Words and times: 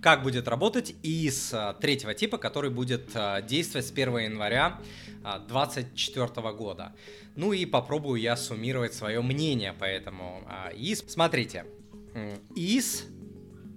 как 0.00 0.22
будет 0.22 0.48
работать 0.48 0.94
ИИС 1.02 1.54
третьего 1.80 2.14
типа, 2.14 2.38
который 2.38 2.70
будет 2.70 3.12
действовать 3.46 3.86
с 3.86 3.92
1 3.92 4.18
января 4.18 4.80
2024 5.22 6.52
года. 6.52 6.94
Ну 7.36 7.52
и 7.52 7.66
попробую 7.66 8.20
я 8.20 8.36
суммировать 8.36 8.94
свое 8.94 9.22
мнение 9.22 9.72
по 9.72 9.84
этому 9.84 10.42
ИИС. 10.74 11.04
Смотрите, 11.06 11.66
ИИС 12.56 13.06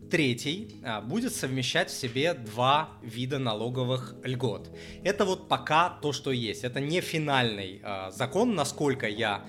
третий 0.09 0.81
будет 1.03 1.33
совмещать 1.33 1.91
в 1.91 1.93
себе 1.93 2.33
два 2.33 2.89
вида 3.03 3.37
налоговых 3.37 4.15
льгот. 4.23 4.75
Это 5.03 5.25
вот 5.25 5.47
пока 5.47 5.89
то, 6.01 6.11
что 6.11 6.31
есть. 6.31 6.63
Это 6.63 6.79
не 6.79 7.01
финальный 7.01 7.81
закон, 8.09 8.55
насколько 8.55 9.07
я 9.07 9.45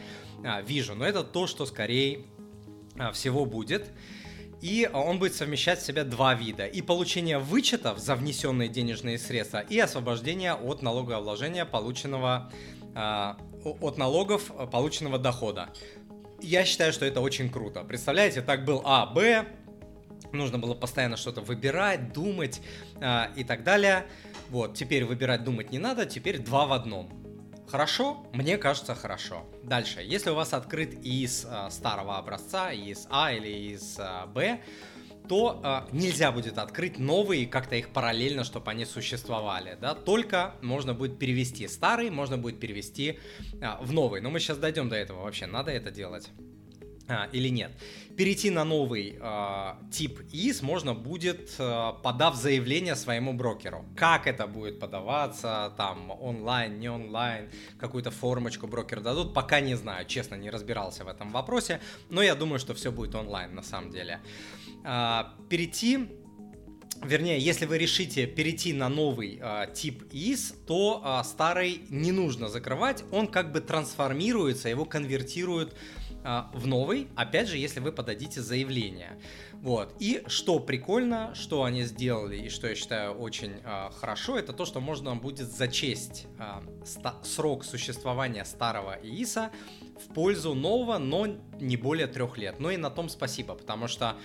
вижу, 0.66 0.94
но 0.94 1.06
это 1.06 1.24
то, 1.24 1.46
что 1.46 1.64
скорее 1.64 2.26
всего 3.14 3.46
будет. 3.46 3.90
И 4.62 4.88
он 4.92 5.18
будет 5.18 5.34
совмещать 5.34 5.80
в 5.80 5.84
себя 5.84 6.04
два 6.04 6.34
вида. 6.34 6.66
И 6.66 6.80
получение 6.82 7.38
вычетов 7.38 7.98
за 7.98 8.14
внесенные 8.14 8.68
денежные 8.68 9.18
средства, 9.18 9.58
и 9.58 9.78
освобождение 9.78 10.54
от 10.54 10.82
налогообложения 10.82 11.64
полученного, 11.64 12.50
э, 12.94 13.34
от 13.64 13.98
налогов 13.98 14.50
полученного 14.70 15.18
дохода. 15.18 15.68
Я 16.40 16.64
считаю, 16.64 16.92
что 16.92 17.04
это 17.04 17.20
очень 17.20 17.50
круто. 17.50 17.82
Представляете, 17.84 18.40
так 18.42 18.64
был 18.64 18.82
А, 18.84 19.06
Б, 19.06 19.46
нужно 20.32 20.58
было 20.58 20.74
постоянно 20.74 21.16
что-то 21.16 21.40
выбирать, 21.40 22.12
думать 22.12 22.60
э, 23.00 23.26
и 23.36 23.44
так 23.44 23.62
далее. 23.62 24.06
Вот, 24.48 24.74
теперь 24.74 25.04
выбирать, 25.04 25.44
думать 25.44 25.70
не 25.70 25.78
надо, 25.78 26.06
теперь 26.06 26.38
два 26.38 26.66
в 26.66 26.72
одном. 26.72 27.25
Хорошо? 27.68 28.26
Мне 28.32 28.58
кажется, 28.58 28.94
хорошо. 28.94 29.44
Дальше. 29.62 30.00
Если 30.00 30.30
у 30.30 30.34
вас 30.34 30.54
открыт 30.54 30.94
из 31.04 31.44
э, 31.44 31.68
старого 31.70 32.18
образца, 32.18 32.72
из 32.72 33.06
А 33.10 33.32
или 33.32 33.72
из 33.74 33.98
э, 33.98 34.26
Б, 34.26 34.60
то 35.28 35.60
э, 35.62 35.96
нельзя 35.96 36.32
будет 36.32 36.58
открыть 36.58 36.98
новые, 36.98 37.46
как-то 37.46 37.76
их 37.76 37.90
параллельно, 37.90 38.44
чтобы 38.44 38.70
они 38.70 38.84
существовали, 38.84 39.76
да, 39.80 39.94
только 39.94 40.54
можно 40.62 40.94
будет 40.94 41.18
перевести 41.18 41.66
старый, 41.68 42.10
можно 42.10 42.38
будет 42.38 42.60
перевести 42.60 43.18
э, 43.60 43.66
в 43.80 43.92
новый, 43.92 44.20
но 44.20 44.30
мы 44.30 44.40
сейчас 44.40 44.58
дойдем 44.58 44.88
до 44.88 44.96
этого 44.96 45.22
вообще, 45.22 45.46
надо 45.46 45.72
это 45.72 45.90
делать 45.90 46.30
а, 47.08 47.28
или 47.32 47.48
нет. 47.48 47.72
Перейти 48.16 48.50
на 48.50 48.64
новый 48.64 49.18
э, 49.20 49.74
тип 49.92 50.20
ИС 50.32 50.62
можно 50.62 50.94
будет, 50.94 51.54
э, 51.58 51.92
подав 52.02 52.34
заявление 52.34 52.96
своему 52.96 53.32
брокеру. 53.32 53.84
Как 53.94 54.26
это 54.26 54.46
будет 54.46 54.80
подаваться, 54.80 55.72
там, 55.76 56.10
онлайн, 56.10 56.80
не 56.80 56.88
онлайн, 56.88 57.48
какую-то 57.78 58.10
формочку 58.10 58.66
брокер 58.66 59.00
дадут, 59.00 59.34
пока 59.34 59.60
не 59.60 59.76
знаю, 59.76 60.06
честно, 60.06 60.34
не 60.34 60.50
разбирался 60.50 61.04
в 61.04 61.08
этом 61.08 61.30
вопросе, 61.30 61.80
но 62.08 62.22
я 62.22 62.34
думаю, 62.34 62.58
что 62.58 62.74
все 62.74 62.90
будет 62.90 63.14
онлайн 63.14 63.54
на 63.54 63.62
самом 63.62 63.90
деле. 63.90 64.20
Э, 64.84 65.24
перейти 65.48 66.08
Вернее, 67.04 67.38
если 67.38 67.66
вы 67.66 67.76
решите 67.76 68.26
перейти 68.26 68.72
на 68.72 68.88
новый 68.88 69.38
э, 69.40 69.66
тип 69.74 70.04
ИС, 70.12 70.54
то 70.66 71.02
э, 71.04 71.24
старый 71.24 71.82
не 71.90 72.10
нужно 72.10 72.48
закрывать, 72.48 73.04
он 73.12 73.26
как 73.26 73.52
бы 73.52 73.60
трансформируется, 73.60 74.70
его 74.70 74.86
конвертируют 74.86 75.74
а, 75.74 76.05
в 76.24 76.66
новый, 76.66 77.08
опять 77.14 77.48
же, 77.48 77.56
если 77.56 77.80
вы 77.80 77.92
подадите 77.92 78.40
заявление. 78.40 79.18
Вот. 79.54 79.94
И 80.00 80.22
что 80.26 80.58
прикольно, 80.58 81.34
что 81.34 81.64
они 81.64 81.84
сделали, 81.84 82.36
и 82.36 82.48
что 82.48 82.68
я 82.68 82.74
считаю 82.74 83.12
очень 83.12 83.52
э, 83.64 83.90
хорошо, 83.98 84.38
это 84.38 84.52
то, 84.52 84.64
что 84.64 84.80
можно 84.80 85.14
будет 85.16 85.48
зачесть 85.48 86.26
э, 86.38 87.22
срок 87.22 87.64
существования 87.64 88.44
старого 88.44 88.98
ИИСа 89.02 89.50
в 90.04 90.12
пользу 90.14 90.54
нового, 90.54 90.98
но 90.98 91.26
не 91.60 91.76
более 91.76 92.06
трех 92.06 92.38
лет. 92.38 92.56
Ну 92.58 92.70
и 92.70 92.76
на 92.76 92.90
том 92.90 93.08
спасибо, 93.08 93.54
потому 93.54 93.88
что 93.88 94.10
а, 94.10 94.16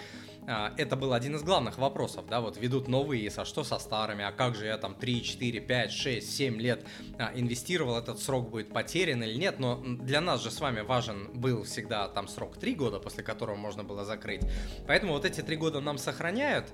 это 0.48 0.96
был 0.96 1.14
один 1.14 1.36
из 1.36 1.44
главных 1.44 1.78
вопросов, 1.78 2.26
да, 2.28 2.42
вот 2.42 2.58
ведут 2.58 2.88
новые 2.88 3.28
ИС, 3.28 3.38
а 3.38 3.46
что 3.46 3.64
со 3.64 3.78
старыми, 3.78 4.24
а 4.24 4.32
как 4.32 4.56
же 4.56 4.66
я 4.66 4.78
там 4.78 4.96
3, 4.96 5.24
4, 5.24 5.60
5, 5.60 5.92
6, 5.92 6.36
7 6.36 6.60
лет 6.60 6.86
а, 7.20 7.32
инвестировал, 7.36 7.98
этот 7.98 8.20
срок 8.20 8.50
будет 8.50 8.74
потерян 8.74 9.24
или 9.24 9.36
нет, 9.36 9.60
но 9.60 9.78
для 9.84 10.20
нас 10.20 10.42
же 10.42 10.50
с 10.50 10.60
вами 10.60 10.82
важен 10.82 11.30
был 11.34 11.64
всегда 11.64 12.08
там 12.08 12.28
срок 12.28 12.58
3 12.58 12.76
года, 12.76 13.00
после 13.00 13.24
которого 13.24 13.56
можно 13.56 13.84
было 13.84 14.04
закрыть, 14.04 14.42
поэтому 14.88 15.14
вот 15.14 15.26
эти 15.26 15.42
3 15.42 15.56
года 15.58 15.80
нам 15.80 15.98
сохраняют, 15.98 16.66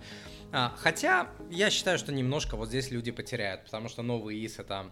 а, 0.52 0.74
хотя 0.78 1.30
я 1.50 1.70
считаю, 1.70 1.98
что 1.98 2.14
немножко 2.14 2.56
вот 2.56 2.70
здесь 2.70 2.90
люди 2.90 3.12
потеряют, 3.12 3.66
потому 3.66 3.90
что 3.90 4.02
новый 4.02 4.46
ИС 4.46 4.60
это 4.60 4.92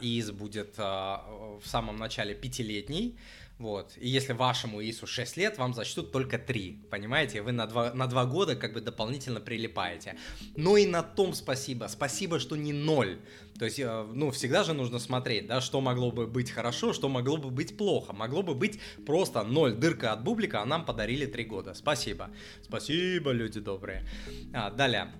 ИИС 0.00 0.30
будет 0.30 0.78
в 0.78 1.62
самом 1.64 1.96
начале 1.96 2.36
пятилетний, 2.36 3.18
вот. 3.58 3.92
И 3.96 4.08
если 4.08 4.32
вашему 4.32 4.80
ИСу 4.80 5.06
6 5.06 5.36
лет, 5.36 5.58
вам 5.58 5.74
зачтут 5.74 6.10
только 6.10 6.38
3. 6.38 6.86
Понимаете? 6.90 7.42
Вы 7.42 7.52
на 7.52 7.66
2, 7.66 7.94
на 7.94 8.06
2 8.06 8.24
года 8.26 8.56
как 8.56 8.72
бы 8.72 8.80
дополнительно 8.80 9.40
прилипаете. 9.40 10.16
Но 10.56 10.76
и 10.76 10.86
на 10.86 11.02
том 11.02 11.32
спасибо. 11.32 11.86
Спасибо, 11.88 12.40
что 12.40 12.56
не 12.56 12.72
0. 12.72 13.20
То 13.58 13.64
есть, 13.64 13.78
э, 13.78 14.06
ну, 14.12 14.30
всегда 14.30 14.64
же 14.64 14.72
нужно 14.72 14.98
смотреть, 14.98 15.46
да, 15.46 15.60
что 15.60 15.80
могло 15.80 16.10
бы 16.10 16.26
быть 16.26 16.50
хорошо, 16.50 16.92
что 16.92 17.08
могло 17.08 17.36
бы 17.36 17.50
быть 17.50 17.76
плохо. 17.76 18.12
Могло 18.12 18.42
бы 18.42 18.54
быть 18.54 18.80
просто 19.06 19.44
0, 19.44 19.74
дырка 19.74 20.12
от 20.12 20.24
бублика, 20.24 20.62
а 20.62 20.66
нам 20.66 20.84
подарили 20.84 21.26
3 21.26 21.44
года. 21.44 21.74
Спасибо. 21.74 22.30
Спасибо, 22.62 23.30
люди 23.30 23.60
добрые. 23.60 24.04
А, 24.52 24.70
далее 24.70 25.12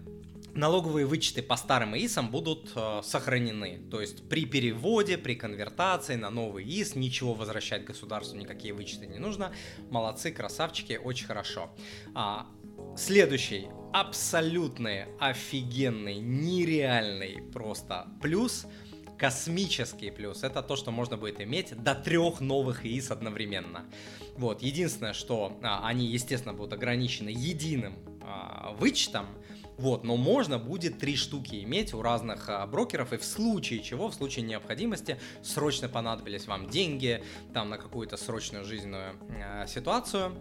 налоговые 0.55 1.07
вычеты 1.07 1.43
по 1.43 1.57
старым 1.57 1.97
ИСам 1.97 2.31
будут 2.31 2.71
э, 2.75 3.01
сохранены. 3.03 3.81
То 3.91 4.01
есть 4.01 4.29
при 4.29 4.45
переводе, 4.45 5.19
при 5.19 5.35
конвертации 5.35 6.17
на 6.17 6.31
новый 6.31 6.65
ИС 6.65 6.95
ничего 6.95 7.35
возвращать 7.35 7.85
государству, 7.85 8.22
никакие 8.31 8.73
вычеты 8.73 9.07
не 9.07 9.19
нужно. 9.19 9.53
Молодцы, 9.91 10.31
красавчики, 10.31 11.01
очень 11.03 11.27
хорошо. 11.27 11.71
А, 12.15 12.47
следующий 12.97 13.69
абсолютный, 13.93 15.05
офигенный, 15.19 16.17
нереальный 16.21 17.43
просто 17.53 18.07
плюс 18.23 18.67
космический 19.23 20.11
плюс 20.11 20.43
это 20.43 20.63
то, 20.63 20.75
что 20.75 20.91
можно 20.91 21.17
будет 21.17 21.41
иметь 21.41 21.81
до 21.81 21.95
трех 21.95 22.41
новых 22.41 22.85
ИИС 22.85 23.13
одновременно. 23.13 23.85
Вот, 24.37 24.63
единственное, 24.63 25.13
что 25.13 25.57
а, 25.63 25.87
они, 25.87 26.07
естественно, 26.07 26.55
будут 26.55 26.73
ограничены 26.73 27.29
единым 27.29 27.95
а, 28.21 28.75
вычетом, 28.81 29.27
вот, 29.79 30.05
но 30.05 30.17
можно 30.17 30.59
будет 30.59 30.99
три 30.99 31.17
штуки 31.17 31.63
иметь 31.63 31.95
у 31.95 32.03
разных 32.03 32.49
а, 32.49 32.67
брокеров, 32.67 33.13
и 33.13 33.17
в 33.17 33.25
случае 33.25 33.81
чего, 33.81 34.09
в 34.09 34.15
случае 34.15 34.45
необходимости, 34.45 35.19
срочно 35.43 35.89
понадобились 35.89 36.47
вам 36.47 36.69
деньги, 36.69 37.23
там, 37.53 37.71
на 37.71 37.79
какую-то 37.79 38.17
срочную 38.17 38.65
жизненную 38.65 39.17
а, 39.45 39.67
ситуацию, 39.67 40.37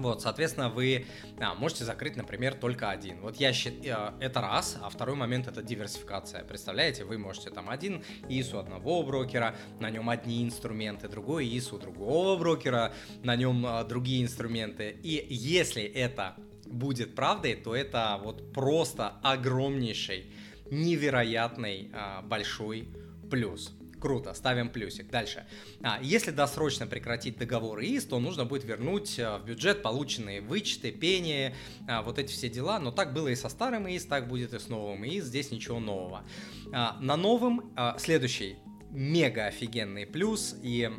вот, 0.00 0.22
соответственно, 0.22 0.68
вы 0.70 1.06
а, 1.38 1.54
можете 1.54 1.84
закрыть, 1.84 2.16
например, 2.16 2.54
только 2.54 2.90
один. 2.90 3.20
Вот 3.20 3.36
я 3.36 3.52
считаю, 3.52 4.14
э, 4.20 4.24
это 4.26 4.40
раз, 4.40 4.78
а 4.82 4.88
второй 4.88 5.16
момент 5.16 5.46
это 5.46 5.62
диверсификация. 5.62 6.42
Представляете, 6.44 7.04
вы 7.04 7.18
можете 7.18 7.50
там 7.50 7.68
один 7.68 8.02
ИС 8.28 8.54
у 8.54 8.58
одного 8.58 9.02
брокера, 9.02 9.54
на 9.78 9.90
нем 9.90 10.08
одни 10.08 10.42
инструменты, 10.42 11.08
другой 11.08 11.46
ИС 11.46 11.72
у 11.72 11.78
другого 11.78 12.38
брокера, 12.38 12.94
на 13.22 13.36
нем 13.36 13.66
а, 13.66 13.84
другие 13.84 14.22
инструменты. 14.22 14.96
И 15.02 15.26
если 15.28 15.82
это 15.82 16.36
будет 16.70 17.14
правдой, 17.14 17.54
то 17.54 17.74
это 17.74 18.20
вот 18.22 18.52
просто 18.52 19.18
огромнейший, 19.22 20.32
невероятный 20.70 21.90
а, 21.92 22.22
большой 22.22 22.88
плюс. 23.30 23.74
Круто, 24.00 24.32
ставим 24.32 24.70
плюсик. 24.70 25.10
Дальше. 25.10 25.46
А, 25.82 25.98
если 26.02 26.30
досрочно 26.30 26.86
прекратить 26.86 27.36
договор 27.36 27.82
ИИС, 27.82 28.06
то 28.06 28.18
нужно 28.18 28.46
будет 28.46 28.64
вернуть 28.64 29.18
а, 29.20 29.38
в 29.38 29.44
бюджет 29.44 29.82
полученные 29.82 30.40
вычеты, 30.40 30.90
пени, 30.90 31.54
а, 31.86 32.02
вот 32.02 32.18
эти 32.18 32.32
все 32.32 32.48
дела. 32.48 32.78
Но 32.78 32.92
так 32.92 33.12
было 33.12 33.28
и 33.28 33.34
со 33.34 33.50
старым 33.50 33.86
ИИС, 33.88 34.06
так 34.06 34.26
будет 34.26 34.54
и 34.54 34.58
с 34.58 34.68
новым 34.68 35.04
ИИС, 35.04 35.24
здесь 35.24 35.50
ничего 35.50 35.80
нового. 35.80 36.24
А, 36.72 36.96
на 37.00 37.16
новом 37.16 37.72
а, 37.76 37.98
следующий 37.98 38.56
мега 38.90 39.46
офигенный 39.46 40.06
плюс 40.06 40.56
и 40.62 40.90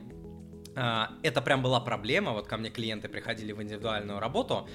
а, 0.76 1.12
это 1.24 1.42
прям 1.42 1.62
была 1.62 1.80
проблема, 1.80 2.32
вот 2.32 2.48
ко 2.48 2.58
мне 2.58 2.70
клиенты 2.70 3.10
приходили 3.10 3.52
в 3.52 3.62
индивидуальную 3.62 4.20
работу, 4.20 4.68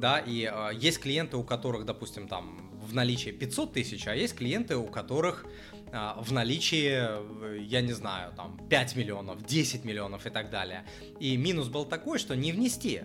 да, 0.00 0.18
и 0.18 0.50
э, 0.50 0.70
есть 0.74 1.00
клиенты, 1.00 1.36
у 1.36 1.44
которых, 1.44 1.84
допустим, 1.84 2.28
там 2.28 2.70
в 2.80 2.94
наличии 2.94 3.30
500 3.30 3.72
тысяч, 3.72 4.06
а 4.06 4.14
есть 4.14 4.36
клиенты, 4.36 4.76
у 4.76 4.86
которых 4.86 5.44
э, 5.92 6.12
в 6.20 6.32
наличии, 6.32 6.90
э, 6.90 7.58
я 7.60 7.80
не 7.80 7.92
знаю, 7.92 8.32
там 8.34 8.58
5 8.68 8.96
миллионов, 8.96 9.44
10 9.44 9.84
миллионов 9.84 10.26
и 10.26 10.30
так 10.30 10.50
далее. 10.50 10.84
И 11.20 11.36
минус 11.36 11.68
был 11.68 11.84
такой, 11.84 12.18
что 12.18 12.34
не 12.34 12.52
внести 12.52 13.02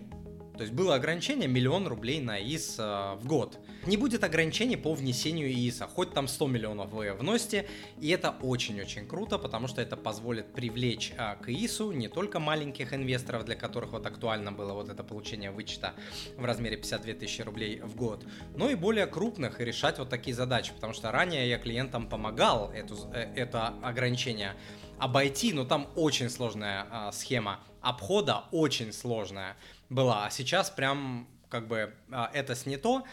то 0.56 0.62
есть 0.62 0.72
было 0.72 0.94
ограничение 0.94 1.48
миллион 1.48 1.86
рублей 1.88 2.20
на 2.20 2.38
ИС 2.38 2.76
э, 2.78 3.16
в 3.16 3.26
год. 3.26 3.58
Не 3.86 3.96
будет 3.96 4.22
ограничений 4.22 4.76
по 4.76 4.94
внесению 4.94 5.52
ИСа, 5.52 5.86
хоть 5.86 6.12
там 6.12 6.28
100 6.28 6.46
миллионов 6.46 6.90
вы 6.92 7.12
вносите, 7.12 7.66
и 8.00 8.08
это 8.10 8.34
очень-очень 8.42 9.06
круто, 9.06 9.38
потому 9.38 9.66
что 9.66 9.82
это 9.82 9.96
позволит 9.96 10.52
привлечь 10.52 11.12
э, 11.16 11.36
к 11.42 11.48
ИСу 11.48 11.92
не 11.92 12.08
только 12.08 12.38
маленьких 12.38 12.92
инвесторов, 12.92 13.44
для 13.44 13.56
которых 13.56 13.92
вот 13.92 14.06
актуально 14.06 14.52
было 14.52 14.72
вот 14.72 14.88
это 14.88 15.02
получение 15.02 15.50
вычета 15.50 15.94
в 16.36 16.44
размере 16.44 16.76
52 16.76 17.14
тысячи 17.14 17.42
рублей 17.42 17.80
в 17.80 17.96
год, 17.96 18.24
но 18.56 18.70
и 18.70 18.74
более 18.74 19.06
крупных 19.06 19.60
и 19.60 19.64
решать 19.64 19.98
вот 19.98 20.08
такие 20.08 20.34
задачи, 20.34 20.72
потому 20.72 20.92
что 20.92 21.10
ранее 21.10 21.48
я 21.48 21.58
клиентам 21.58 22.08
помогал 22.08 22.70
эту, 22.70 22.96
э, 23.12 23.32
это 23.34 23.74
ограничение 23.82 24.54
обойти, 24.98 25.52
но 25.52 25.64
там 25.64 25.88
очень 25.96 26.30
сложная 26.30 26.86
э, 26.90 27.10
схема 27.12 27.60
обхода, 27.80 28.44
очень 28.50 28.92
сложная 28.92 29.56
была, 29.94 30.26
а 30.26 30.30
сейчас 30.30 30.70
прям 30.70 31.28
как 31.48 31.68
бы 31.68 31.94
а, 32.10 32.30
это 32.34 32.54
снято. 32.56 33.04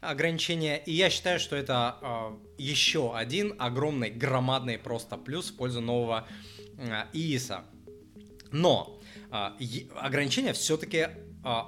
ограничения. 0.00 0.78
И 0.78 0.92
я 0.92 1.10
считаю, 1.10 1.38
что 1.38 1.54
это 1.56 1.98
э, 2.00 2.36
еще 2.56 3.14
один 3.14 3.54
огромный, 3.58 4.10
громадный 4.10 4.78
просто 4.78 5.18
плюс 5.18 5.50
в 5.50 5.56
пользу 5.56 5.82
нового 5.82 6.26
э, 6.78 7.04
ИИСа. 7.12 7.64
Но 8.50 8.98
ограничение 9.30 10.54
все-таки 10.54 11.08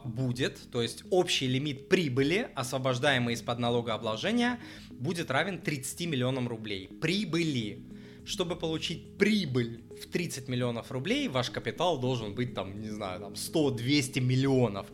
будет, 0.05 0.71
то 0.73 0.83
есть 0.83 1.05
общий 1.11 1.47
лимит 1.47 1.89
прибыли, 1.89 2.51
освобождаемый 2.57 3.35
из-под 3.35 3.61
налогообложения, 3.61 4.59
будет 4.91 5.31
равен 5.31 5.61
30 5.61 6.09
миллионам 6.09 6.49
рублей. 6.49 6.89
Прибыли. 6.89 7.85
Чтобы 8.25 8.57
получить 8.57 9.19
прибыль 9.19 9.83
в 10.01 10.07
30 10.07 10.49
миллионов 10.49 10.91
рублей, 10.93 11.29
ваш 11.29 11.51
капитал 11.51 11.99
должен 11.99 12.35
быть 12.35 12.55
там, 12.55 12.81
не 12.81 12.91
знаю, 12.91 13.21
там 13.21 13.33
100-200 13.33 14.21
миллионов 14.21 14.87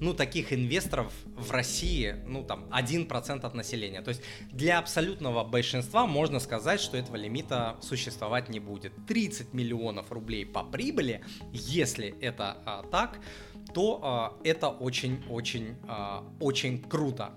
ну, 0.00 0.14
таких 0.14 0.52
инвесторов 0.52 1.12
в 1.24 1.50
России, 1.50 2.16
ну, 2.26 2.44
там, 2.44 2.66
1% 2.70 3.40
от 3.44 3.54
населения. 3.54 4.02
То 4.02 4.10
есть 4.10 4.22
для 4.52 4.78
абсолютного 4.78 5.44
большинства 5.44 6.06
можно 6.06 6.40
сказать, 6.40 6.80
что 6.80 6.96
этого 6.96 7.16
лимита 7.16 7.76
существовать 7.80 8.48
не 8.48 8.60
будет. 8.60 8.92
30 9.06 9.54
миллионов 9.54 10.12
рублей 10.12 10.44
по 10.44 10.62
прибыли, 10.62 11.24
если 11.52 12.14
это 12.20 12.58
а, 12.66 12.82
так, 12.90 13.20
то 13.74 14.00
а, 14.02 14.38
это 14.44 14.68
очень-очень-очень 14.68 15.76
а, 15.88 16.24
очень 16.40 16.82
круто. 16.82 17.34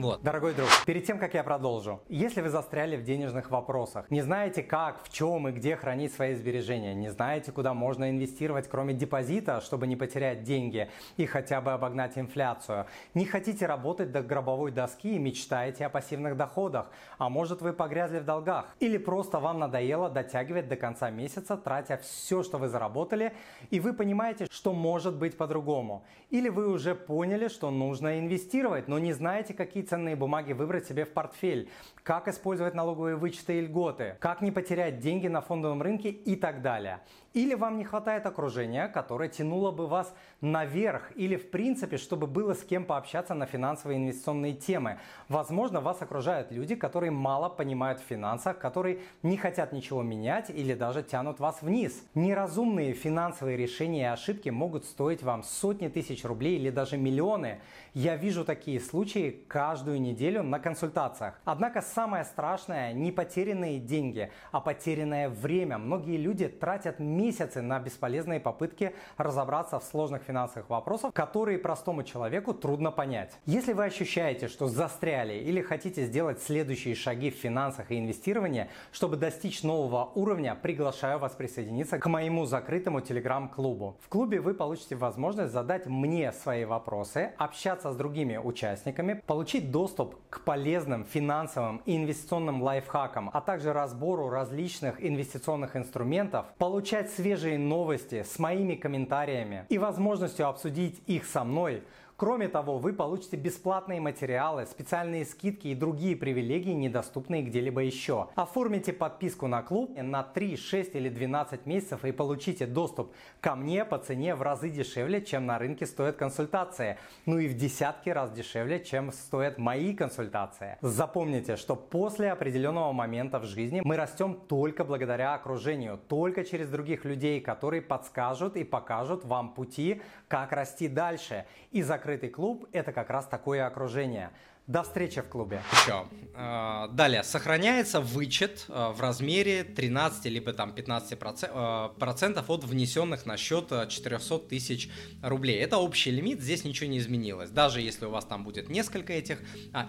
Вот. 0.00 0.22
Дорогой 0.22 0.54
друг, 0.54 0.68
перед 0.86 1.04
тем, 1.04 1.18
как 1.18 1.34
я 1.34 1.44
продолжу, 1.44 2.00
если 2.08 2.40
вы 2.40 2.48
застряли 2.48 2.96
в 2.96 3.04
денежных 3.04 3.50
вопросах, 3.50 4.10
не 4.10 4.22
знаете 4.22 4.62
как, 4.62 5.02
в 5.02 5.12
чем 5.12 5.46
и 5.48 5.52
где 5.52 5.76
хранить 5.76 6.14
свои 6.14 6.34
сбережения, 6.34 6.94
не 6.94 7.10
знаете, 7.10 7.52
куда 7.52 7.74
можно 7.74 8.08
инвестировать, 8.08 8.66
кроме 8.66 8.94
депозита, 8.94 9.60
чтобы 9.60 9.86
не 9.86 9.96
потерять 9.96 10.42
деньги 10.42 10.88
и 11.18 11.26
хотя 11.26 11.60
бы 11.60 11.72
обогнать 11.72 12.16
инфляцию, 12.16 12.86
не 13.12 13.26
хотите 13.26 13.66
работать 13.66 14.10
до 14.10 14.22
гробовой 14.22 14.70
доски 14.70 15.16
и 15.16 15.18
мечтаете 15.18 15.84
о 15.84 15.90
пассивных 15.90 16.34
доходах, 16.34 16.90
а 17.18 17.28
может 17.28 17.60
вы 17.60 17.74
погрязли 17.74 18.20
в 18.20 18.24
долгах, 18.24 18.74
или 18.80 18.96
просто 18.96 19.38
вам 19.38 19.58
надоело 19.58 20.08
дотягивать 20.08 20.68
до 20.68 20.76
конца 20.76 21.10
месяца, 21.10 21.58
тратя 21.58 21.98
все, 21.98 22.42
что 22.42 22.56
вы 22.56 22.68
заработали, 22.68 23.34
и 23.68 23.80
вы 23.80 23.92
понимаете, 23.92 24.46
что 24.50 24.72
может 24.72 25.16
быть 25.16 25.36
по-другому, 25.36 26.06
или 26.30 26.48
вы 26.48 26.68
уже 26.68 26.94
поняли, 26.94 27.48
что 27.48 27.70
нужно 27.70 28.18
инвестировать, 28.18 28.88
но 28.88 28.98
не 28.98 29.12
знаете, 29.12 29.52
какие 29.52 29.89
ценные 29.90 30.14
бумаги 30.14 30.52
выбрать 30.52 30.86
себе 30.86 31.04
в 31.04 31.12
портфель, 31.12 31.68
как 32.04 32.28
использовать 32.28 32.74
налоговые 32.74 33.16
вычеты 33.16 33.58
и 33.58 33.60
льготы, 33.62 34.16
как 34.20 34.40
не 34.40 34.52
потерять 34.52 35.00
деньги 35.00 35.26
на 35.26 35.40
фондовом 35.40 35.82
рынке 35.82 36.10
и 36.10 36.36
так 36.36 36.62
далее. 36.62 37.00
Или 37.32 37.54
вам 37.54 37.78
не 37.78 37.84
хватает 37.84 38.26
окружения, 38.26 38.88
которое 38.88 39.28
тянуло 39.28 39.70
бы 39.70 39.86
вас 39.86 40.12
наверх, 40.40 41.12
или 41.14 41.36
в 41.36 41.50
принципе, 41.50 41.96
чтобы 41.96 42.26
было 42.26 42.54
с 42.54 42.64
кем 42.64 42.84
пообщаться 42.84 43.34
на 43.34 43.46
финансовые 43.46 43.98
инвестиционные 43.98 44.54
темы. 44.54 44.98
Возможно, 45.28 45.80
вас 45.80 46.02
окружают 46.02 46.50
люди, 46.50 46.74
которые 46.74 47.10
мало 47.10 47.48
понимают 47.48 48.00
в 48.00 48.04
финансах, 48.04 48.58
которые 48.58 49.00
не 49.22 49.36
хотят 49.36 49.72
ничего 49.72 50.02
менять 50.02 50.50
или 50.50 50.74
даже 50.74 51.02
тянут 51.02 51.38
вас 51.38 51.62
вниз. 51.62 52.04
Неразумные 52.14 52.94
финансовые 52.94 53.56
решения 53.56 54.02
и 54.02 54.04
ошибки 54.04 54.48
могут 54.48 54.84
стоить 54.84 55.22
вам 55.22 55.42
сотни 55.42 55.88
тысяч 55.88 56.24
рублей 56.24 56.56
или 56.56 56.70
даже 56.70 56.96
миллионы. 56.96 57.60
Я 57.94 58.16
вижу 58.16 58.44
такие 58.44 58.80
случаи 58.80 59.44
каждую 59.70 60.00
неделю 60.00 60.42
на 60.42 60.58
консультациях. 60.58 61.40
Однако 61.44 61.80
самое 61.80 62.24
страшное 62.24 62.92
не 62.92 63.12
потерянные 63.12 63.78
деньги, 63.78 64.32
а 64.50 64.60
потерянное 64.60 65.28
время. 65.28 65.78
Многие 65.78 66.16
люди 66.16 66.48
тратят 66.48 66.98
месяцы 66.98 67.62
на 67.62 67.78
бесполезные 67.78 68.40
попытки 68.40 68.96
разобраться 69.16 69.78
в 69.78 69.84
сложных 69.84 70.24
финансовых 70.24 70.68
вопросах, 70.70 71.14
которые 71.14 71.56
простому 71.58 72.02
человеку 72.02 72.52
трудно 72.52 72.90
понять. 72.90 73.30
Если 73.46 73.72
вы 73.72 73.84
ощущаете, 73.84 74.48
что 74.48 74.66
застряли 74.66 75.34
или 75.34 75.62
хотите 75.62 76.04
сделать 76.04 76.42
следующие 76.42 76.96
шаги 76.96 77.30
в 77.30 77.34
финансах 77.34 77.92
и 77.92 77.98
инвестировании, 78.00 78.66
чтобы 78.90 79.16
достичь 79.16 79.62
нового 79.62 80.10
уровня, 80.16 80.56
приглашаю 80.60 81.20
вас 81.20 81.32
присоединиться 81.34 82.00
к 82.00 82.06
моему 82.08 82.44
закрытому 82.44 83.02
телеграм-клубу. 83.02 83.96
В 84.00 84.08
клубе 84.08 84.40
вы 84.40 84.52
получите 84.52 84.96
возможность 84.96 85.52
задать 85.52 85.86
мне 85.86 86.32
свои 86.32 86.64
вопросы, 86.64 87.30
общаться 87.38 87.92
с 87.92 87.96
другими 87.96 88.36
участниками, 88.36 89.22
получить 89.26 89.59
доступ 89.60 90.16
к 90.28 90.44
полезным 90.44 91.04
финансовым 91.04 91.82
и 91.86 91.96
инвестиционным 91.96 92.62
лайфхакам, 92.62 93.30
а 93.32 93.40
также 93.40 93.72
разбору 93.72 94.28
различных 94.28 95.04
инвестиционных 95.04 95.76
инструментов, 95.76 96.46
получать 96.58 97.10
свежие 97.10 97.58
новости 97.58 98.22
с 98.22 98.38
моими 98.38 98.74
комментариями 98.74 99.66
и 99.68 99.78
возможностью 99.78 100.48
обсудить 100.48 101.02
их 101.06 101.26
со 101.26 101.44
мной– 101.44 101.82
Кроме 102.20 102.48
того, 102.48 102.76
вы 102.76 102.92
получите 102.92 103.38
бесплатные 103.38 103.98
материалы, 103.98 104.66
специальные 104.66 105.24
скидки 105.24 105.68
и 105.68 105.74
другие 105.74 106.14
привилегии, 106.14 106.72
недоступные 106.72 107.40
где-либо 107.40 107.80
еще. 107.80 108.28
Оформите 108.34 108.92
подписку 108.92 109.46
на 109.46 109.62
клуб 109.62 109.96
на 109.96 110.22
3, 110.22 110.58
6 110.58 110.96
или 110.96 111.08
12 111.08 111.64
месяцев 111.64 112.04
и 112.04 112.12
получите 112.12 112.66
доступ 112.66 113.14
ко 113.40 113.54
мне 113.54 113.86
по 113.86 113.96
цене 113.96 114.34
в 114.34 114.42
разы 114.42 114.68
дешевле, 114.68 115.22
чем 115.22 115.46
на 115.46 115.58
рынке 115.58 115.86
стоят 115.86 116.16
консультации. 116.16 116.98
Ну 117.24 117.38
и 117.38 117.48
в 117.48 117.56
десятки 117.56 118.10
раз 118.10 118.30
дешевле, 118.32 118.84
чем 118.84 119.12
стоят 119.12 119.56
мои 119.56 119.94
консультации. 119.94 120.76
Запомните, 120.82 121.56
что 121.56 121.74
после 121.74 122.32
определенного 122.32 122.92
момента 122.92 123.38
в 123.38 123.46
жизни 123.46 123.80
мы 123.82 123.96
растем 123.96 124.34
только 124.34 124.84
благодаря 124.84 125.32
окружению, 125.32 125.96
только 125.96 126.44
через 126.44 126.68
других 126.68 127.06
людей, 127.06 127.40
которые 127.40 127.80
подскажут 127.80 128.56
и 128.56 128.64
покажут 128.64 129.24
вам 129.24 129.54
пути, 129.54 130.02
как 130.28 130.52
расти 130.52 130.86
дальше 130.86 131.46
и 131.70 131.80
закрыть 131.80 132.09
закрытый 132.10 132.30
клуб– 132.30 132.66
это 132.72 132.92
как 132.92 133.08
раз 133.10 133.26
такое 133.26 133.66
окружение. 133.66 134.30
До 134.66 134.82
встречи 134.82 135.20
в 135.20 135.28
клубе. 135.28 135.62
Все. 135.72 136.08
А, 136.34 136.88
далее. 136.88 137.22
Сохраняется 137.22 138.00
вычет 138.00 138.66
а, 138.68 138.92
в 138.92 139.00
размере 139.00 139.64
13 139.64 140.26
либо 140.26 140.52
там 140.52 140.72
15 140.72 141.18
а, 141.20 141.88
процентов 141.98 142.50
от 142.50 142.64
внесенных 142.64 143.26
на 143.26 143.36
счет 143.36 143.68
400 143.88 144.38
тысяч 144.48 144.90
рублей. 145.22 145.58
Это 145.60 145.78
общий 145.78 146.10
лимит, 146.10 146.40
здесь 146.40 146.64
ничего 146.64 146.90
не 146.90 146.98
изменилось. 146.98 147.50
Даже 147.50 147.80
если 147.80 148.06
у 148.06 148.10
вас 148.10 148.24
там 148.24 148.44
будет 148.44 148.68
несколько 148.68 149.12
этих 149.12 149.38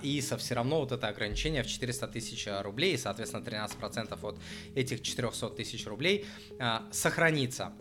ИИСов, 0.04 0.42
все 0.42 0.56
равно 0.56 0.80
вот 0.80 0.92
это 0.92 1.08
ограничение 1.08 1.64
в 1.64 1.68
400 1.68 2.08
тысяч 2.08 2.48
рублей, 2.62 2.94
и, 2.94 2.98
соответственно, 2.98 3.44
13 3.44 3.78
процентов 3.78 4.24
от 4.24 4.40
этих 4.76 5.02
400 5.02 5.50
тысяч 5.50 5.86
рублей 5.88 6.26
сохранится. 6.92 7.74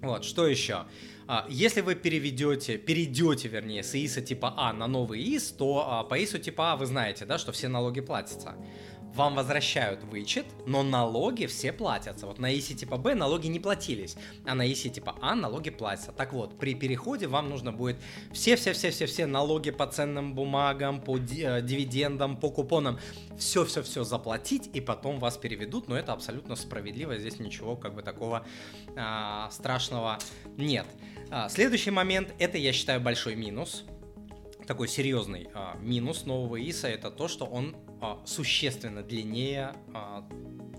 Вот, 0.00 0.24
что 0.24 0.46
еще? 0.46 0.86
А, 1.30 1.44
если 1.50 1.82
вы 1.82 1.94
переведете, 1.94 2.78
перейдете, 2.78 3.48
вернее, 3.48 3.82
с 3.82 3.94
ИИСа 3.94 4.22
типа 4.22 4.54
А 4.56 4.72
на 4.72 4.86
новый 4.86 5.20
ИИС, 5.20 5.50
то 5.52 5.86
а, 5.86 6.02
по 6.02 6.18
ИИСу 6.18 6.38
типа 6.38 6.72
А 6.72 6.76
вы 6.76 6.86
знаете, 6.86 7.26
да, 7.26 7.36
что 7.36 7.52
все 7.52 7.68
налоги 7.68 8.00
платятся 8.00 8.54
вам 9.14 9.34
возвращают 9.34 10.04
вычет, 10.04 10.46
но 10.66 10.82
налоги 10.82 11.46
все 11.46 11.72
платятся. 11.72 12.26
Вот 12.26 12.38
на 12.38 12.56
ИСИ 12.56 12.74
типа 12.74 12.96
Б 12.96 13.14
налоги 13.14 13.48
не 13.48 13.58
платились, 13.58 14.16
а 14.46 14.54
на 14.54 14.70
ИСИ 14.70 14.90
типа 14.90 15.16
А 15.20 15.34
налоги 15.34 15.70
платятся. 15.70 16.12
Так 16.12 16.32
вот, 16.32 16.58
при 16.58 16.74
переходе 16.74 17.26
вам 17.26 17.48
нужно 17.48 17.72
будет 17.72 17.96
все-все-все-все-все 18.32 19.26
налоги 19.26 19.70
по 19.70 19.86
ценным 19.86 20.34
бумагам, 20.34 21.00
по 21.00 21.16
э, 21.16 21.62
дивидендам, 21.62 22.36
по 22.36 22.50
купонам, 22.50 22.98
все-все-все 23.38 24.04
заплатить, 24.04 24.70
и 24.72 24.80
потом 24.80 25.18
вас 25.18 25.36
переведут, 25.36 25.88
но 25.88 25.96
это 25.96 26.12
абсолютно 26.12 26.56
справедливо, 26.56 27.18
здесь 27.18 27.38
ничего 27.38 27.76
как 27.76 27.94
бы 27.94 28.02
такого 28.02 28.46
а, 28.96 29.50
страшного 29.50 30.18
нет. 30.56 30.86
А, 31.30 31.48
следующий 31.48 31.90
момент, 31.90 32.34
это 32.38 32.58
я 32.58 32.72
считаю 32.72 33.00
большой 33.00 33.34
минус, 33.36 33.84
такой 34.66 34.88
серьезный 34.88 35.48
а, 35.54 35.76
минус 35.80 36.26
нового 36.26 36.60
ИСа 36.60 36.88
это 36.88 37.10
то, 37.10 37.28
что 37.28 37.46
он 37.46 37.74
существенно 38.24 39.02
длиннее 39.02 39.74
а, 39.94 40.28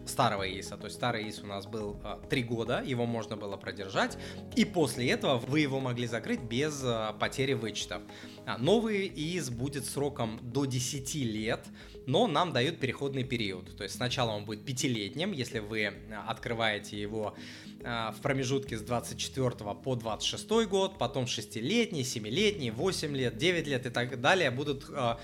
старого 0.09 0.43
ИСа. 0.43 0.77
То 0.77 0.85
есть 0.85 0.97
старый 0.97 1.29
ИС 1.29 1.41
у 1.43 1.47
нас 1.47 1.65
был 1.65 1.99
а, 2.03 2.19
3 2.29 2.43
года, 2.43 2.83
его 2.85 3.05
можно 3.05 3.37
было 3.37 3.57
продержать, 3.57 4.17
и 4.55 4.65
после 4.65 5.09
этого 5.09 5.37
вы 5.37 5.61
его 5.61 5.79
могли 5.79 6.07
закрыть 6.07 6.41
без 6.41 6.81
а, 6.83 7.13
потери 7.13 7.53
вычетов. 7.53 8.01
А, 8.45 8.57
новый 8.57 9.07
ИС 9.07 9.49
будет 9.49 9.85
сроком 9.85 10.39
до 10.41 10.65
10 10.65 11.15
лет, 11.15 11.65
но 12.05 12.27
нам 12.27 12.51
дают 12.51 12.79
переходный 12.79 13.23
период. 13.23 13.75
То 13.77 13.83
есть 13.83 13.95
сначала 13.95 14.31
он 14.31 14.45
будет 14.45 14.65
пятилетним, 14.65 15.31
если 15.31 15.59
вы 15.59 15.85
а, 15.85 16.25
открываете 16.27 16.99
его 16.99 17.35
а, 17.35 17.39
в 17.81 18.15
промежутке 18.21 18.77
с 18.77 18.81
24 18.81 19.51
по 19.83 19.95
26 19.95 20.67
год, 20.67 20.97
потом 20.97 21.25
6-летний, 21.25 22.01
7-летний, 22.01 22.71
8 22.71 23.15
лет, 23.15 23.37
9 23.37 23.67
лет 23.67 23.85
и 23.85 23.89
так 23.89 24.19
далее 24.19 24.51
будут 24.51 24.85
а, 24.89 25.19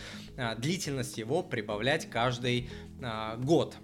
длительность 0.58 1.18
его 1.18 1.44
прибавлять 1.44 2.10
каждый 2.10 2.70
год. 3.40 3.76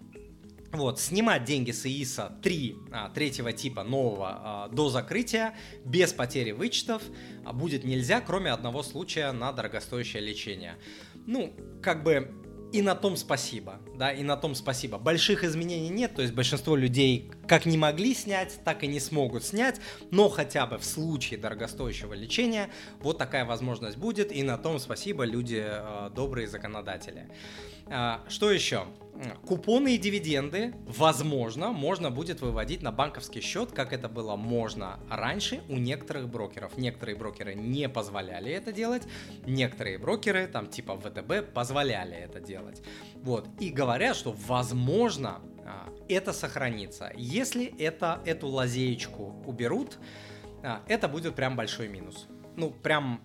Вот, 0.71 1.01
снимать 1.01 1.43
деньги 1.43 1.71
с 1.71 1.85
ИИСа 1.85 2.39
3, 2.41 2.75
третьего 3.13 3.51
типа 3.51 3.83
нового 3.83 4.69
до 4.71 4.89
закрытия 4.89 5.53
без 5.83 6.13
потери 6.13 6.51
вычетов 6.51 7.03
будет 7.53 7.83
нельзя, 7.83 8.21
кроме 8.21 8.51
одного 8.51 8.81
случая 8.81 9.33
на 9.33 9.51
дорогостоящее 9.51 10.21
лечение. 10.21 10.77
Ну, 11.27 11.53
как 11.81 12.03
бы 12.03 12.40
и 12.71 12.81
на 12.81 12.95
том 12.95 13.17
спасибо, 13.17 13.79
да, 13.95 14.11
и 14.11 14.23
на 14.23 14.37
том 14.37 14.55
спасибо. 14.55 14.97
Больших 14.97 15.43
изменений 15.43 15.89
нет, 15.89 16.15
то 16.15 16.21
есть 16.21 16.33
большинство 16.33 16.75
людей 16.75 17.29
как 17.47 17.65
не 17.65 17.77
могли 17.77 18.13
снять, 18.13 18.59
так 18.63 18.83
и 18.83 18.87
не 18.87 18.99
смогут 18.99 19.43
снять, 19.43 19.81
но 20.09 20.29
хотя 20.29 20.65
бы 20.65 20.77
в 20.77 20.85
случае 20.85 21.39
дорогостоящего 21.39 22.13
лечения 22.13 22.69
вот 23.01 23.17
такая 23.17 23.45
возможность 23.45 23.97
будет, 23.97 24.31
и 24.31 24.43
на 24.43 24.57
том 24.57 24.79
спасибо 24.79 25.23
люди 25.25 25.61
э, 25.63 26.09
добрые 26.15 26.47
законодатели. 26.47 27.27
Э, 27.91 28.19
что 28.29 28.49
еще? 28.49 28.85
Купоны 29.45 29.95
и 29.95 29.97
дивиденды, 29.99 30.73
возможно, 30.87 31.71
можно 31.71 32.09
будет 32.09 32.41
выводить 32.41 32.81
на 32.81 32.91
банковский 32.91 33.41
счет, 33.41 33.71
как 33.71 33.93
это 33.93 34.09
было 34.09 34.35
можно 34.35 34.99
раньше 35.09 35.61
у 35.69 35.75
некоторых 35.75 36.27
брокеров. 36.27 36.75
Некоторые 36.77 37.15
брокеры 37.15 37.53
не 37.53 37.87
позволяли 37.87 38.51
это 38.51 38.71
делать, 38.71 39.03
некоторые 39.45 39.99
брокеры, 39.99 40.47
там 40.47 40.67
типа 40.67 40.97
ВТБ, 40.97 41.53
позволяли 41.53 42.15
это 42.15 42.39
делать. 42.39 42.81
Вот. 43.15 43.47
И 43.59 43.69
говорят, 43.69 44.15
что 44.15 44.31
возможно 44.31 45.41
а, 45.65 45.87
это 46.09 46.33
сохранится. 46.33 47.11
Если 47.15 47.65
это, 47.77 48.21
эту 48.25 48.47
лазеечку 48.47 49.43
уберут, 49.45 49.99
а, 50.63 50.81
это 50.87 51.07
будет 51.07 51.35
прям 51.35 51.55
большой 51.55 51.89
минус. 51.89 52.27
Ну, 52.55 52.71
прям, 52.71 53.21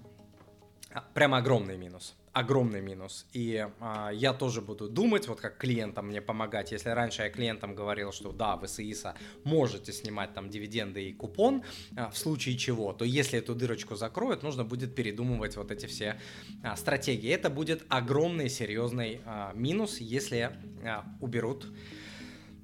а, 0.93 1.03
прям 1.15 1.33
огромный 1.33 1.79
минус 1.79 2.17
огромный 2.37 2.83
минус. 2.83 3.27
И 3.33 3.67
а, 3.81 4.11
я 4.11 4.35
тоже 4.35 4.61
буду 4.61 4.91
думать, 4.91 5.27
вот 5.27 5.41
как 5.41 5.57
клиентам 5.57 6.09
мне 6.09 6.21
помогать. 6.21 6.71
Если 6.71 6.91
раньше 6.91 7.23
я 7.23 7.31
клиентам 7.31 7.75
говорил, 7.75 8.13
что 8.13 8.31
да, 8.31 8.57
вы 8.57 8.69
с 8.69 8.79
ИИСа 8.79 9.15
можете 9.45 9.91
снимать 9.91 10.35
там 10.35 10.51
дивиденды 10.51 11.09
и 11.09 11.15
купон, 11.15 11.63
а, 11.97 12.11
в 12.11 12.19
случае 12.19 12.59
чего, 12.59 12.93
то 12.93 13.07
если 13.07 13.39
эту 13.39 13.55
дырочку 13.55 13.95
закроют, 13.97 14.43
нужно 14.43 14.65
будет 14.65 14.95
передумывать 14.95 15.57
вот 15.57 15.71
эти 15.71 15.87
все 15.87 16.21
а, 16.63 16.77
стратегии. 16.77 17.31
Это 17.31 17.49
будет 17.49 17.87
огромный 17.89 18.51
серьезный 18.51 19.23
а, 19.25 19.55
минус, 19.55 19.97
если 19.97 20.53
а, 20.85 21.07
уберут 21.23 21.67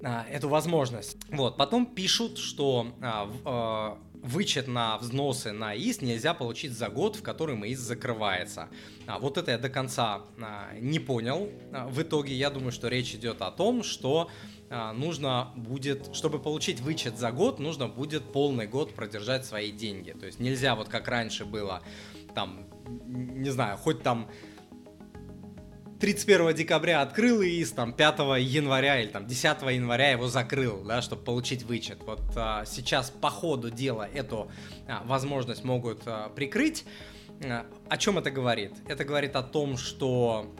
а, 0.03 0.23
эту 0.29 0.49
возможность. 0.49 1.17
Вот, 1.31 1.57
потом 1.57 1.87
пишут, 1.87 2.37
что 2.37 2.93
а, 3.01 3.31
а, 3.43 3.97
вычет 4.23 4.67
на 4.67 4.97
взносы 4.97 5.51
на 5.51 5.75
ИС 5.75 6.01
нельзя 6.01 6.33
получить 6.33 6.71
за 6.71 6.89
год, 6.89 7.17
в 7.17 7.21
котором 7.21 7.65
ИС 7.65 7.79
закрывается. 7.79 8.69
А, 9.05 9.19
вот 9.19 9.37
это 9.37 9.51
я 9.51 9.57
до 9.57 9.69
конца 9.69 10.21
а, 10.41 10.73
не 10.79 10.99
понял. 10.99 11.49
А, 11.71 11.87
в 11.87 12.01
итоге 12.01 12.33
я 12.33 12.49
думаю, 12.49 12.71
что 12.71 12.87
речь 12.87 13.13
идет 13.13 13.41
о 13.41 13.51
том, 13.51 13.83
что 13.83 14.29
а, 14.69 14.93
нужно 14.93 15.51
будет, 15.55 16.15
чтобы 16.15 16.39
получить 16.39 16.79
вычет 16.79 17.19
за 17.19 17.31
год, 17.31 17.59
нужно 17.59 17.87
будет 17.87 18.23
полный 18.31 18.65
год 18.65 18.95
продержать 18.95 19.45
свои 19.45 19.71
деньги. 19.71 20.11
То 20.11 20.25
есть 20.25 20.39
нельзя 20.39 20.75
вот 20.75 20.87
как 20.87 21.07
раньше 21.09 21.43
было, 21.43 21.83
там, 22.33 22.65
не 23.05 23.49
знаю, 23.49 23.77
хоть 23.77 24.01
там 24.03 24.29
31 26.03 26.53
декабря 26.53 27.01
открыл 27.01 27.41
ИИС, 27.41 27.71
там 27.71 27.93
5 27.93 28.19
января 28.41 28.99
или 28.99 29.07
там 29.07 29.25
10 29.25 29.61
января 29.71 30.11
его 30.11 30.27
закрыл, 30.27 30.83
да, 30.83 31.01
чтобы 31.01 31.23
получить 31.23 31.63
вычет. 31.63 31.99
Вот 32.05 32.19
а, 32.35 32.65
сейчас 32.65 33.09
по 33.09 33.29
ходу 33.29 33.69
дела 33.69 34.05
эту 34.13 34.51
а, 34.85 35.01
возможность 35.05 35.63
могут 35.63 36.01
а, 36.05 36.27
прикрыть. 36.27 36.83
А, 37.41 37.65
о 37.87 37.95
чем 37.95 38.17
это 38.17 38.31
говорит? 38.31 38.73
Это 38.85 39.05
говорит 39.05 39.37
о 39.37 39.43
том, 39.43 39.77
что 39.77 40.53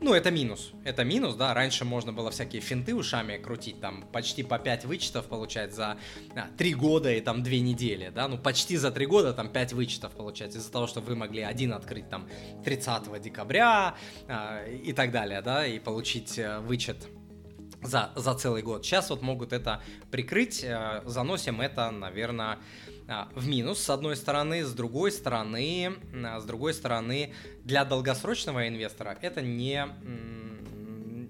ну, 0.00 0.14
это 0.14 0.30
минус. 0.30 0.72
Это 0.84 1.04
минус, 1.04 1.34
да. 1.34 1.52
Раньше 1.52 1.84
можно 1.84 2.12
было 2.12 2.30
всякие 2.30 2.62
финты 2.62 2.94
ушами 2.94 3.36
крутить, 3.36 3.80
там 3.80 4.04
почти 4.12 4.42
по 4.42 4.58
5 4.58 4.86
вычетов 4.86 5.26
получать 5.26 5.74
за 5.74 5.98
а, 6.34 6.48
3 6.56 6.74
года 6.74 7.12
и 7.12 7.20
там 7.20 7.42
2 7.42 7.52
недели, 7.52 8.10
да. 8.14 8.26
Ну, 8.26 8.38
почти 8.38 8.76
за 8.76 8.90
3 8.90 9.06
года 9.06 9.34
там 9.34 9.50
5 9.50 9.74
вычетов 9.74 10.12
получать 10.12 10.56
из-за 10.56 10.72
того, 10.72 10.86
что 10.86 11.00
вы 11.00 11.16
могли 11.16 11.42
один 11.42 11.72
открыть 11.74 12.08
там 12.08 12.28
30 12.64 13.20
декабря 13.20 13.94
а, 14.26 14.64
и 14.66 14.92
так 14.92 15.10
далее, 15.10 15.42
да, 15.42 15.66
и 15.66 15.78
получить 15.78 16.38
а, 16.38 16.60
вычет 16.60 17.06
за, 17.82 18.10
за 18.16 18.34
целый 18.34 18.62
год. 18.62 18.84
Сейчас 18.84 19.10
вот 19.10 19.22
могут 19.22 19.52
это 19.52 19.82
прикрыть, 20.10 20.64
а, 20.64 21.02
заносим 21.06 21.60
это, 21.60 21.90
наверное, 21.90 22.58
в 23.34 23.48
минус 23.48 23.80
с 23.80 23.90
одной 23.90 24.16
стороны, 24.16 24.64
с 24.64 24.72
другой 24.72 25.10
стороны, 25.10 25.94
а, 26.24 26.40
с 26.40 26.44
другой 26.44 26.74
стороны, 26.74 27.32
для 27.64 27.84
долгосрочного 27.84 28.68
инвестора 28.68 29.18
это 29.20 29.42
не 29.42 29.84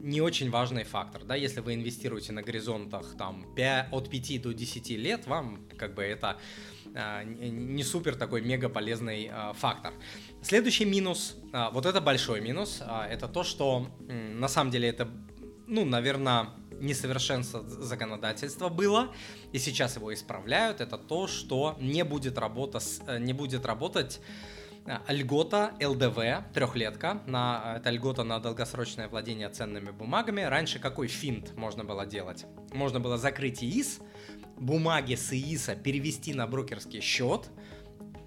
не 0.03 0.21
очень 0.21 0.51
важный 0.51 0.85
фактор, 0.85 1.23
да, 1.25 1.37
если 1.37 1.61
вы 1.61 1.75
инвестируете 1.75 2.33
на 2.33 2.43
горизонтах 2.43 3.17
там 3.17 3.47
5, 3.55 3.89
от 3.93 4.11
5 4.11 4.43
до 4.43 4.53
10 4.53 4.91
лет, 4.91 5.27
вам 5.27 5.61
как 5.77 5.95
бы 5.95 6.03
это 6.03 6.37
а, 6.95 7.23
не 7.25 7.85
супер 7.85 8.17
такой 8.17 8.43
мега 8.43 8.69
полезный 8.69 9.31
фактор. 9.55 9.93
Следующий 10.43 10.85
минус, 10.85 11.37
вот 11.53 11.87
это 11.87 12.01
большой 12.01 12.41
минус, 12.41 12.83
это 13.09 13.29
то, 13.29 13.45
что 13.45 13.89
на 14.09 14.49
самом 14.49 14.71
деле 14.71 14.89
это, 14.89 15.09
ну, 15.67 15.85
наверное, 15.85 16.49
несовершенство 16.81 17.63
законодательства 17.63 18.69
было, 18.69 19.15
и 19.53 19.59
сейчас 19.59 19.97
его 19.97 20.13
исправляют, 20.13 20.81
это 20.81 20.99
то, 20.99 21.27
что 21.27 21.77
не 21.81 22.05
будет, 22.05 22.39
работа, 22.39 22.81
э, 23.07 23.19
не 23.19 23.33
будет 23.33 23.65
работать 23.67 24.21
э, 24.87 24.99
льгота 25.09 25.75
ЛДВ, 25.81 26.53
трехлетка, 26.53 27.23
на, 27.27 27.77
это 27.77 27.91
льгота 27.91 28.25
на 28.25 28.41
долгосрочное 28.41 29.09
владение 29.09 29.49
ценными 29.49 29.91
бумагами. 29.91 30.43
Раньше 30.43 30.79
какой 30.79 31.09
финт 31.09 31.57
можно 31.57 31.85
было 31.85 32.07
делать? 32.07 32.47
Можно 32.73 33.01
было 33.01 33.19
закрыть 33.19 33.63
ИИС, 33.63 34.01
бумаги 34.57 35.15
с 35.15 35.33
ИИСа 35.33 35.77
перевести 35.77 36.35
на 36.35 36.47
брокерский 36.47 37.01
счет, 37.01 37.49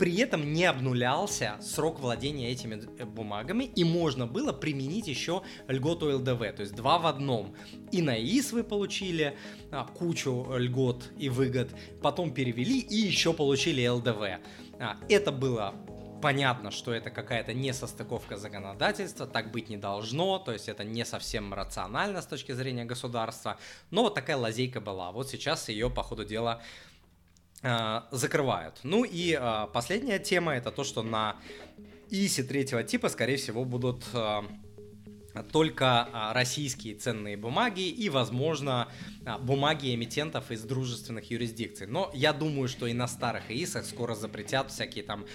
при 0.03 0.17
этом 0.17 0.51
не 0.51 0.65
обнулялся 0.65 1.55
срок 1.61 2.01
владения 2.01 2.51
этими 2.51 2.83
э, 2.97 3.05
бумагами, 3.05 3.63
и 3.63 3.85
можно 3.85 4.27
было 4.27 4.51
применить 4.51 5.07
еще 5.07 5.43
льготу 5.69 6.17
ЛДВ, 6.17 6.39
то 6.57 6.59
есть 6.59 6.75
два 6.75 6.99
в 6.99 7.05
одном. 7.05 7.55
И 7.93 8.01
на 8.01 8.21
ИС 8.21 8.51
вы 8.51 8.65
получили 8.65 9.37
а, 9.71 9.85
кучу 9.85 10.45
льгот 10.57 11.09
и 11.17 11.29
выгод, 11.29 11.73
потом 12.01 12.33
перевели 12.33 12.79
и 12.79 12.97
еще 12.97 13.31
получили 13.31 13.87
ЛДВ. 13.87 14.41
А, 14.77 14.97
это 15.07 15.31
было 15.31 15.73
понятно, 16.21 16.69
что 16.71 16.93
это 16.93 17.09
какая-то 17.09 17.53
несостыковка 17.53 18.35
законодательства, 18.35 19.25
так 19.25 19.51
быть 19.51 19.69
не 19.69 19.77
должно, 19.77 20.37
то 20.37 20.51
есть 20.51 20.67
это 20.67 20.83
не 20.83 21.05
совсем 21.05 21.53
рационально 21.53 22.21
с 22.21 22.25
точки 22.25 22.51
зрения 22.51 22.83
государства, 22.83 23.57
но 23.89 24.03
вот 24.03 24.15
такая 24.15 24.35
лазейка 24.35 24.81
была. 24.81 25.13
Вот 25.13 25.29
сейчас 25.29 25.69
ее 25.69 25.89
по 25.89 26.03
ходу 26.03 26.25
дела 26.25 26.61
закрывают. 28.11 28.79
Ну 28.83 29.05
и 29.05 29.37
а, 29.39 29.67
последняя 29.67 30.19
тема 30.19 30.53
это 30.53 30.69
то, 30.69 30.83
что 30.83 31.01
на 31.01 31.37
ИСе 32.09 32.43
третьего 32.43 32.83
типа, 32.83 33.09
скорее 33.09 33.37
всего, 33.37 33.63
будут 33.63 34.03
а, 34.13 34.45
только 35.51 36.31
российские 36.33 36.95
ценные 36.95 37.37
бумаги 37.37 37.87
и, 37.87 38.09
возможно, 38.09 38.87
бумаги 39.41 39.93
эмитентов 39.95 40.51
из 40.51 40.61
дружественных 40.63 41.31
юрисдикций. 41.31 41.87
Но 41.87 42.11
я 42.13 42.33
думаю, 42.33 42.67
что 42.67 42.85
и 42.87 42.93
на 42.93 43.07
старых 43.07 43.49
ИИСах 43.49 43.85
скоро 43.85 44.15
запретят 44.15 44.69
всякие 44.69 45.03
там 45.03 45.25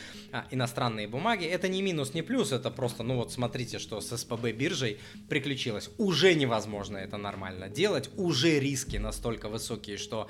иностранные 0.51 1.09
бумаги. 1.09 1.47
Это 1.47 1.69
не 1.69 1.83
минус, 1.83 2.15
не 2.15 2.23
плюс, 2.23 2.53
это 2.53 2.71
просто, 2.71 3.03
ну 3.03 3.17
вот 3.17 3.33
смотрите, 3.33 3.79
что 3.79 4.01
с 4.01 4.17
СПБ 4.17 4.53
биржей 4.53 4.99
приключилось. 5.29 5.91
Уже 5.99 6.35
невозможно 6.35 6.97
это 6.97 7.17
нормально 7.17 7.69
делать, 7.69 8.11
уже 8.17 8.61
риски 8.61 8.99
настолько 8.99 9.49
высокие, 9.49 9.97
что 9.97 10.29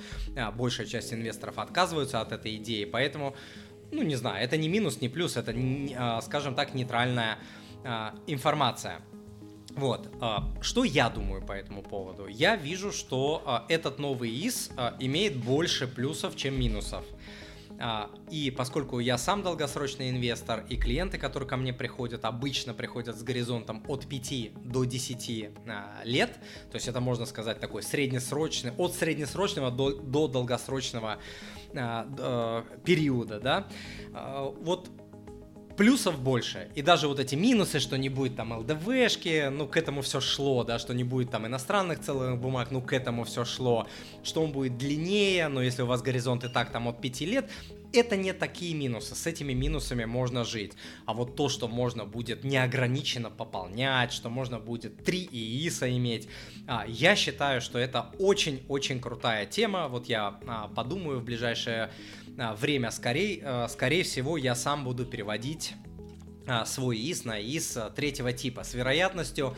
большая 0.55 0.87
часть 0.87 1.13
инвесторов 1.13 1.59
отказываются 1.59 2.21
от 2.21 2.33
этой 2.33 2.57
идеи, 2.57 2.85
поэтому 2.85 3.37
ну, 3.91 4.03
не 4.03 4.17
знаю, 4.17 4.45
это 4.45 4.57
не 4.57 4.69
минус, 4.69 5.01
не 5.01 5.09
плюс, 5.09 5.37
это, 5.37 5.53
скажем 6.23 6.55
так, 6.55 6.75
нейтральная 6.75 7.39
информация. 8.27 9.01
Вот, 9.78 10.08
а, 10.20 10.50
что 10.61 10.82
я 10.82 11.08
думаю 11.08 11.40
по 11.40 11.52
этому 11.52 11.82
поводу? 11.82 12.26
Я 12.26 12.56
вижу, 12.56 12.90
что 12.90 13.44
а, 13.47 13.64
этот 13.68 14.00
новый 14.00 14.28
ИС 14.28 14.70
а, 14.76 14.97
имеет 14.99 15.37
больше 15.37 15.87
плюсов, 15.87 16.35
чем 16.37 16.58
минусов. 16.58 17.04
И 18.32 18.50
поскольку 18.50 18.99
я 18.99 19.16
сам 19.18 19.44
долгосрочный 19.44 20.11
инвестор, 20.11 20.64
и 20.68 20.76
клиенты, 20.76 21.16
которые 21.16 21.49
ко 21.49 21.56
мне 21.56 21.73
приходят, 21.73 22.25
обычно 22.25 22.75
приходят 22.75 23.16
с 23.16 23.23
горизонтом 23.23 23.85
от 23.87 24.04
5 24.04 24.64
до 24.64 24.82
10 24.82 25.50
лет, 26.02 26.32
то 26.73 26.75
есть 26.75 26.88
это 26.88 27.00
можно 27.00 27.25
сказать 27.25 27.61
такой 27.61 27.85
среднесрочный, 27.85 28.73
от 28.73 28.94
среднесрочного 28.94 29.70
до, 29.70 29.92
до 29.92 30.26
долгосрочного 30.26 31.18
периода, 31.73 33.38
да, 33.38 33.68
вот 34.61 34.90
плюсов 35.78 36.20
больше. 36.20 36.68
И 36.75 36.82
даже 36.82 37.06
вот 37.06 37.20
эти 37.20 37.37
минусы, 37.37 37.78
что 37.78 37.97
не 37.97 38.08
будет 38.08 38.37
там 38.37 38.52
ЛДВшки, 38.52 39.49
ну 39.49 39.68
к 39.68 39.76
этому 39.76 40.02
все 40.02 40.20
шло, 40.20 40.64
да, 40.64 40.78
что 40.78 40.92
не 40.92 41.04
будет 41.04 41.30
там 41.30 41.47
иностранных 41.47 42.00
целых 42.00 42.37
бумаг, 42.38 42.73
ну 42.73 42.82
к 42.82 42.92
этому 42.92 43.25
все 43.25 43.44
шло. 43.44 43.87
Что 44.25 44.42
он 44.42 44.50
будет 44.50 44.76
длиннее, 44.76 45.47
но 45.49 45.62
если 45.62 45.82
у 45.82 45.87
вас 45.87 46.02
горизонт 46.02 46.44
и 46.44 46.49
так 46.49 46.73
там 46.73 46.88
от 46.88 47.00
5 47.00 47.20
лет, 47.20 47.49
это 47.92 48.16
не 48.16 48.32
такие 48.32 48.75
минусы, 48.75 49.14
с 49.14 49.26
этими 49.26 49.52
минусами 49.52 50.04
можно 50.04 50.44
жить. 50.44 50.73
А 51.06 51.14
вот 51.14 51.37
то, 51.37 51.49
что 51.49 51.68
можно 51.68 52.04
будет 52.04 52.44
неограниченно 52.44 53.30
пополнять, 53.30 54.12
что 54.12 54.28
можно 54.28 54.58
будет 54.58 55.04
3 55.04 55.28
ИИСа 55.32 55.97
иметь, 55.97 56.28
а, 56.66 56.85
я 56.87 57.16
считаю, 57.16 57.61
что 57.61 57.78
это 57.78 58.11
очень-очень 58.18 59.00
крутая 59.00 59.47
тема. 59.47 59.88
Вот 59.88 60.06
я 60.06 60.38
а, 60.47 60.68
подумаю 60.68 61.20
в 61.20 61.25
ближайшее 61.25 61.90
время. 62.38 62.90
Скорее, 62.90 63.42
а, 63.45 63.68
скорее 63.68 64.04
всего, 64.04 64.37
я 64.37 64.54
сам 64.54 64.85
буду 64.85 65.04
переводить 65.04 65.75
а, 66.47 66.64
свой 66.64 66.97
ИС 66.99 67.25
на 67.25 67.40
ИС 67.40 67.78
третьего 67.95 68.33
типа 68.33 68.64
с 68.64 68.75
вероятностью 68.75 69.57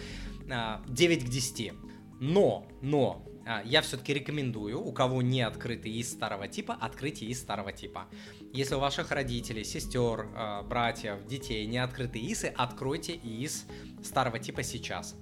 9 0.88 1.24
к 1.24 1.28
10. 1.28 1.72
Но, 2.20 2.66
но, 2.82 3.24
я 3.64 3.82
все-таки 3.82 4.12
рекомендую, 4.12 4.80
у 4.80 4.92
кого 4.92 5.22
не 5.22 5.42
открытый 5.42 5.92
из 5.92 6.10
старого 6.10 6.48
типа, 6.48 6.74
открытие 6.74 7.30
из 7.30 7.40
старого 7.40 7.72
типа. 7.72 8.08
Если 8.52 8.74
у 8.74 8.80
ваших 8.80 9.12
родителей, 9.12 9.64
сестер, 9.64 10.28
братьев, 10.68 11.24
детей 11.26 11.66
не 11.66 11.78
открытые 11.78 12.30
ИСы, 12.32 12.52
откройте 12.54 13.12
из 13.12 13.64
старого 14.02 14.38
типа 14.40 14.64
сейчас. 14.64 15.14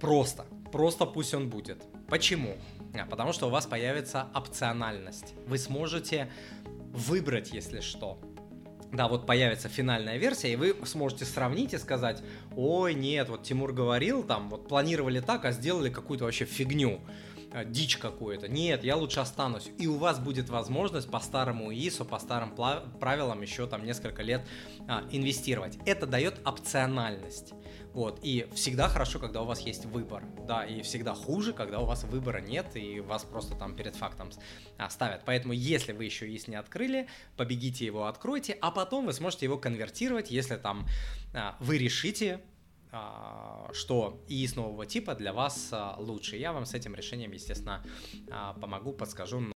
Просто, 0.00 0.46
просто 0.72 1.04
пусть 1.04 1.34
он 1.34 1.50
будет. 1.50 1.84
Почему? 2.08 2.56
Потому 3.10 3.32
что 3.32 3.46
у 3.46 3.50
вас 3.50 3.66
появится 3.66 4.28
опциональность. 4.34 5.34
Вы 5.46 5.58
сможете 5.58 6.30
выбрать, 6.92 7.52
если 7.52 7.80
что. 7.80 8.18
Да, 8.92 9.08
вот 9.08 9.26
появится 9.26 9.70
финальная 9.70 10.18
версия, 10.18 10.52
и 10.52 10.56
вы 10.56 10.76
сможете 10.84 11.24
сравнить 11.24 11.72
и 11.72 11.78
сказать, 11.78 12.22
ой, 12.54 12.92
нет, 12.92 13.30
вот 13.30 13.42
Тимур 13.42 13.72
говорил, 13.72 14.22
там, 14.22 14.50
вот 14.50 14.68
планировали 14.68 15.20
так, 15.20 15.46
а 15.46 15.52
сделали 15.52 15.88
какую-то 15.88 16.24
вообще 16.24 16.44
фигню 16.44 17.00
дичь 17.66 17.96
какую-то. 17.96 18.48
Нет, 18.48 18.84
я 18.84 18.96
лучше 18.96 19.20
останусь. 19.20 19.70
И 19.78 19.86
у 19.86 19.96
вас 19.96 20.18
будет 20.18 20.48
возможность 20.48 21.10
по 21.10 21.20
старому 21.20 21.72
ИСу, 21.72 22.04
по 22.04 22.18
старым 22.18 22.54
правилам 22.54 23.42
еще 23.42 23.66
там 23.66 23.84
несколько 23.84 24.22
лет 24.22 24.46
а, 24.88 25.04
инвестировать. 25.10 25.78
Это 25.86 26.06
дает 26.06 26.40
опциональность. 26.46 27.52
Вот, 27.92 28.20
и 28.22 28.48
всегда 28.54 28.88
хорошо, 28.88 29.18
когда 29.18 29.42
у 29.42 29.44
вас 29.44 29.60
есть 29.60 29.84
выбор, 29.84 30.24
да, 30.46 30.64
и 30.64 30.80
всегда 30.80 31.14
хуже, 31.14 31.52
когда 31.52 31.78
у 31.80 31.84
вас 31.84 32.04
выбора 32.04 32.40
нет, 32.40 32.74
и 32.74 33.00
вас 33.00 33.24
просто 33.24 33.54
там 33.54 33.76
перед 33.76 33.94
фактом 33.96 34.30
ставят. 34.88 35.22
Поэтому, 35.26 35.52
если 35.52 35.92
вы 35.92 36.06
еще 36.06 36.30
есть 36.30 36.48
не 36.48 36.56
открыли, 36.56 37.08
побегите 37.36 37.84
его 37.84 38.06
откройте, 38.06 38.56
а 38.62 38.70
потом 38.70 39.04
вы 39.04 39.12
сможете 39.12 39.44
его 39.44 39.58
конвертировать, 39.58 40.30
если 40.30 40.56
там 40.56 40.86
а, 41.34 41.56
вы 41.60 41.76
решите, 41.76 42.36
а, 42.36 42.51
что 43.72 44.22
ИИС 44.28 44.56
нового 44.56 44.84
типа 44.86 45.14
для 45.14 45.32
вас 45.32 45.70
а, 45.72 45.96
лучше. 45.98 46.36
Я 46.36 46.52
вам 46.52 46.66
с 46.66 46.74
этим 46.74 46.94
решением, 46.94 47.32
естественно, 47.32 47.82
помогу, 48.60 48.92
подскажу. 48.92 49.52